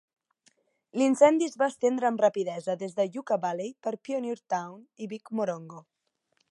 L'incendi 0.99 1.49
es 1.49 1.57
va 1.63 1.67
estendre 1.73 2.09
amb 2.09 2.23
rapidesa 2.25 2.77
des 2.85 2.97
de 3.01 3.07
Yucca 3.17 3.39
Valley 3.45 3.71
per 3.87 3.95
Pioneertown 4.09 4.85
i 5.07 5.11
Big 5.13 5.35
Morongo. 5.41 5.89